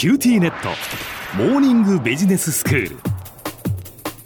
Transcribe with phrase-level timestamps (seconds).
[0.00, 0.70] QTnet。
[1.36, 2.96] モーニングビジネススクール。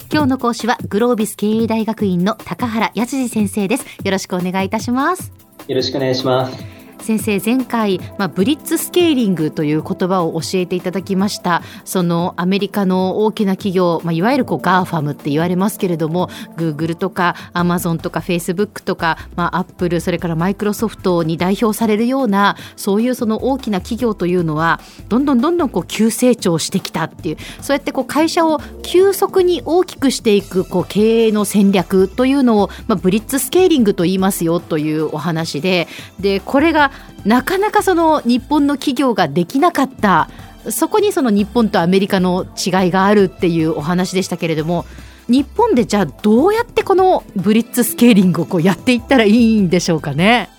[0.09, 3.85] 今日の講師はグロービス経営大学院の高原康次先生です。
[4.05, 5.33] よろしくお願いいたします。
[5.67, 6.74] よろしくお願いします
[7.05, 11.61] 先生前回、まあ、 blitzscaling という言葉を教えていただきました。
[11.85, 24.81] そのアメリカの大きな企業、まあ、いわゆるこう GAFAM って言われますけれどもグーグルとかアマゾンとかフェイスブックとか、ま、アップルそれからマイクロソフトに代表されるようなそういうその大きな企業というのは
[25.11, 35.89] どんどんどんどんこう急成長してきたっていうそうやってこう会社を急速に大きくしていくこう経営の戦略というのを、まあ、ブリッツスケーリングと言いますよというお話で
[36.21, 36.93] でこれが
[37.25, 40.29] なかなかその日本の企業ができなかった
[40.69, 44.85] そこにその日本とアメリカの違いがあるっていうお話でしたけれども
[45.29, 50.51] 日本でじゃあどうやってこのブリッツスケーリングをこうやっていったらいいんでしょうかね？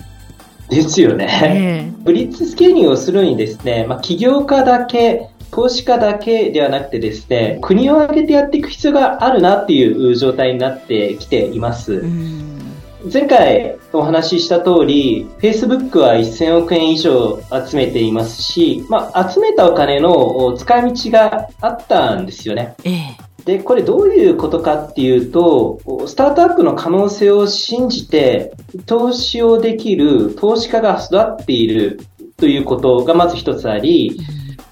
[0.69, 1.91] ですよね。
[1.94, 11.94] えー、ブリッツスケーリングをするにですね、まあ、起業家だけ投資家だけではなくてですね、国を挙げてやっていく必要があるなっていう状態になってきています。
[11.94, 12.56] うん
[13.14, 22.73] 前回お話しした通り、Facebook は1000億円以上集めていますし、まあ、集めたお金の使い道があったんですよね。
[22.84, 28.53] ええで、これどういうことかっていうと、スタートアップの可能性を信じて、
[28.88, 32.00] 投資をできる投資家が育っている
[32.38, 34.19] ということがまず一つあり、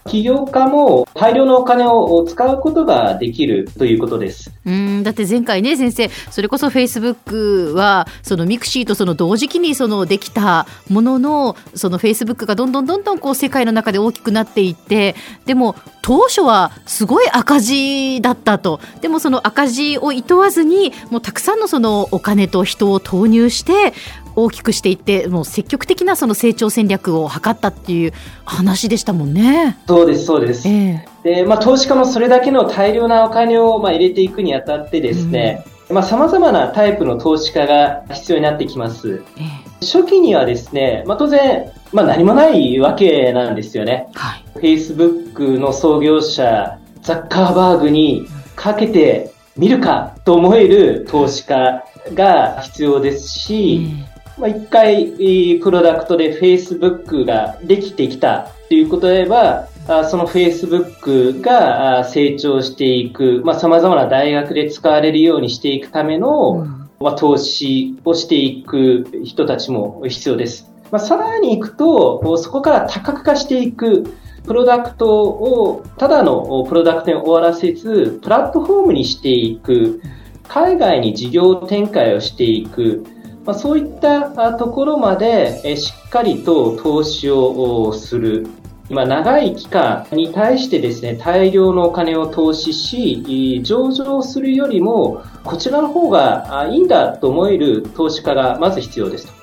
[0.07, 4.51] 起業家も大量のお金を使うことができるということです。
[4.65, 15.15] うんだって前回ね先生それこそフェイスブックはそのミクシーとその同時期にそのできたもののそのフェイスブックがどんどんどんどんこう世界の中で大きくなっていって
[15.45, 23.93] でも当初はすごい赤字だったとでもその赤字をいとわずにもうたくさんのそのお金と人を投入して
[24.35, 28.13] 大きくしていってもう積極的なその成長戦略を図ったっていう
[28.45, 29.77] 話でしたもんね。
[29.87, 30.67] そうですそうです。
[30.67, 39.23] えー、でまあ、投資家もそれだけの大量なお金をまあ入れていくにあたってですね、うん、まあ、様々なタイプの投資家が必要になってきます。
[39.37, 44.07] えー、初期にはですね、まあ、当然、まあ、何もないわけなんですよね。
[44.13, 59.67] はい、Facebook の創業者、ザッカーバーグにかけてみるかと思える投資家が必要ですし、うんまあ、一回、プロダクトで Facebook ができてきたということであれば、
[60.09, 66.65] その Facebook が成長していく、まあ、様々な大学で使われるようにしていくための、
[66.99, 70.71] まあ、投資をしていく人たちも必要です。
[70.89, 74.03] まあ、さらに行くと、そこから多角化していく、
[74.45, 80.01] プロダクトを、ただのプロダクトに終わらせず、プラットフォームにしていく、
[80.47, 83.05] 海外に事業展開をしていく、
[83.45, 88.47] まあ、そういったところまでしっかりと投資をする。
[88.89, 99.33] 今、長い期間に対してですね、大量のお金を投資し、上場するよりも、こちらの方がいいんだと思える投資家がまず必要ですと。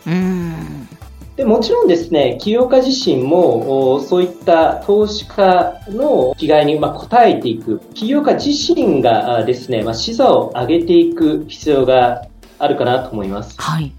[1.36, 12.26] でもちろんですね、起業家自身も、そういった投資家の気概にま応えていく、起業家自身がですね、まあ、視座を上げていく必要が
[12.60, 13.60] あるかなと思います。
[13.60, 13.92] はい。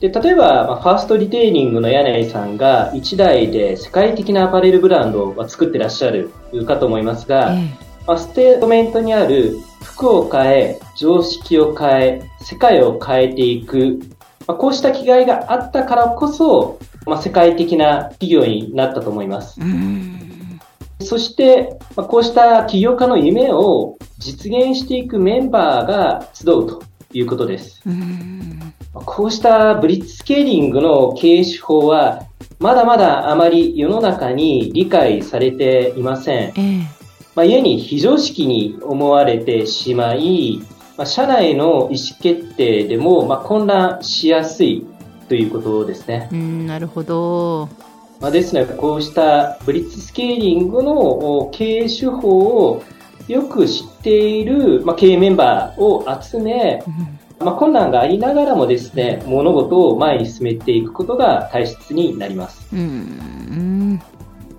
[0.00, 6.30] で、例えば、まあ、ファーストリテイリングの柳井さんが一代で世界的なアパレルブランドを作ってらっしゃる
[6.66, 7.68] かと思いますが、えー、
[8.06, 14.00] まあ、ステートメントにある服を変え、常識を変え、世界を変えていく、
[14.46, 19.60] まあ、こうした気概があったからこそ、まあ、世界的な企業になったと思います。
[21.02, 27.82] そして、まあ、こうした起業家の夢を実現していくメンバーが集うということです。
[28.92, 32.26] こうしたブリッツスケーリングの経営手法は、
[32.58, 36.38] まだまだあまり世の中に理解されていません。
[36.48, 36.80] えー、
[37.34, 40.60] まあ、故に非常識に思われてしまい、
[40.96, 44.86] まあ、社内の意思決定でも、まあ、混乱しやすい
[45.28, 46.28] ということですね。
[46.32, 47.68] うんなるほど。
[48.20, 52.82] まあ、ですので、こうしたブリッツスケーリングの経営手法を
[53.30, 56.82] よく知っている、まあ、経営メンバーを集め、
[57.38, 62.66] まあ、困難がありながらもですね、物事を前に進めていくことが大切になります。
[62.72, 64.00] うん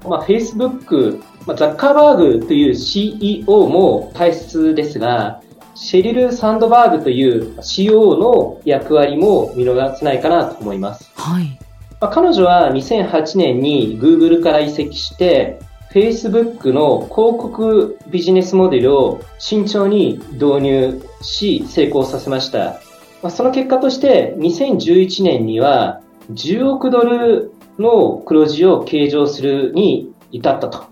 [0.07, 5.41] まあ、Facebook、まあ、ザッカーバーグという CEO も大切ですが、
[5.75, 11.11] シェリル・サンドバーグという CEO の役割も見逃せないかなと思います。
[11.15, 11.59] はい。
[11.99, 15.59] まあ、彼女は2008年に Google から移籍して、
[15.93, 22.79] Facebook の広告ビジネスモデルを慎重に導入し成功させました。
[23.21, 26.01] まあ、その結果として2011年には
[26.31, 30.91] 10億ドルの黒字を計上するに至ったと。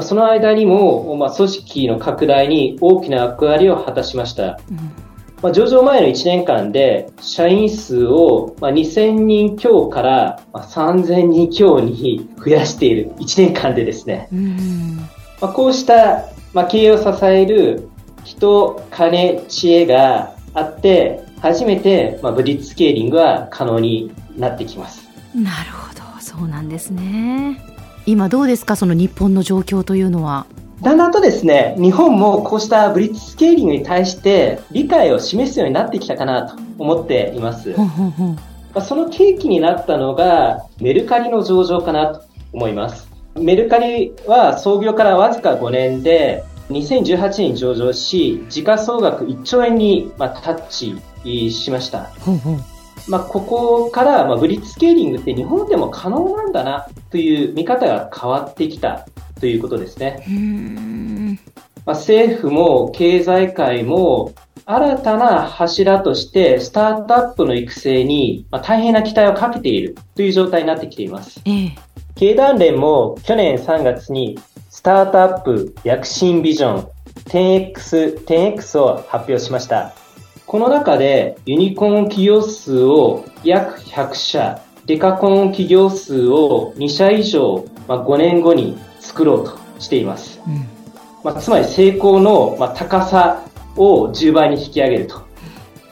[0.00, 4.58] その間にも、まあ、組織の拡大に大きな役割を果たしました。
[4.70, 5.07] うん、
[5.40, 14.28] まあ、上場前の1年間で、社員数を、まあ、2000人強から、まあ、3000人強に増やしている1年間でですね。
[14.32, 14.96] うん
[15.40, 17.88] まあ、こうした、まあ、経営を支える
[18.24, 25.08] 人、金、知恵があって、初めて、まあ、ブリッツスケーリングは可能になってきます。
[25.34, 27.60] なるほど、そうなんですね。
[28.06, 30.46] 今どうですか、その日本の状況というのは。
[30.82, 37.74] だんだんとですね、日本もこうしたブリッツスケーリングに対して理解を示すようになってきたかなと思っています。
[38.86, 42.22] その契機になったのがメルカリの上場かなと
[42.52, 43.08] 思います。
[43.34, 52.10] メルカリは創業からわずか5年で2018年に上場し、時価総額1兆円に、まあ、タッチしました。
[53.08, 59.06] まあ、ここから、まあ、ブリッツスケーリングって日本でも可能なんだなという見方が変わってきた
[59.40, 61.38] ということですね。
[61.84, 64.34] まあ、政府も経済界も
[64.66, 71.40] 新たな柱としてスタートアップの育成に、まあ、大変な期待をかけているという状態になってきています。
[71.46, 71.72] ええ、
[72.16, 74.38] 経団連も去年3月に
[74.68, 76.88] スタートアップ躍進ビジョン
[77.24, 79.94] 10X, 10X を発表しました。
[80.46, 90.40] この中でユニコーン企業数を約100社、デカコン企業数を2社以上、まあ、5年後に作ろうとしています。
[90.46, 90.66] うん、
[91.24, 93.42] まあ、つまり成功の、まあ、高さ
[93.76, 95.26] を10倍に引き上げると。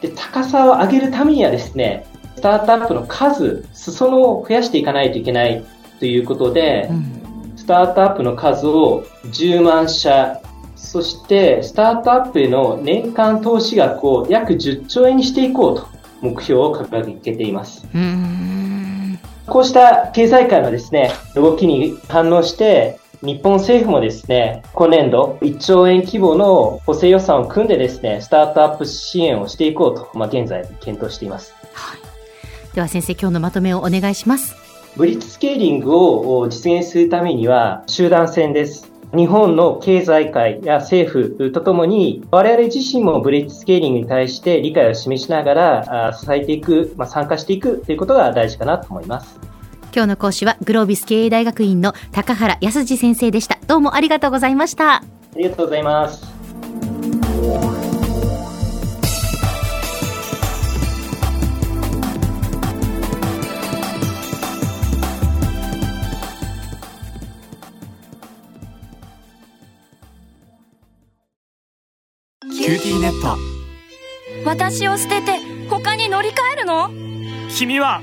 [0.02, 5.64] で、高さを上げるためにはですね、スタートアップの数、裾野を増やしていかないといけない
[5.98, 10.40] ということで、うん、スタートアップの数を10万社
[10.76, 15.88] そして、スタートアップへの年間投資額を約10兆円にしていこうと
[16.20, 17.86] 目標を掲げています。
[19.46, 31.54] こうした経済界のですね、動きに反応して、日本政府もですね、今年度1兆円規模の補正予算を組んでですね、スタートアップ支援をしていこうと、まあ、現在検討しています。
[31.72, 32.74] はい。
[32.74, 34.54] では先生、今日のまとめをお願いします。
[34.96, 38.92] ブリッツスケーリングを実現するためには集団戦です。
[39.14, 49.55] 日本の経済界や政府とともに、我々自身もブリッジスケーリングに対して理解を示しながら、支えていく、まあ、参加していくということが大事かなと思います。
[49.96, 53.58] 今日の講師はグロービス経営大学院の高原康二先生でした。
[53.66, 54.96] どうもありがとうございました。
[54.96, 55.02] あ
[55.34, 56.20] りがとうございます。
[72.52, 73.38] キューティーネット
[74.44, 75.38] 私を捨てて
[75.70, 76.90] 他に乗り換えるの？
[77.48, 78.02] 君は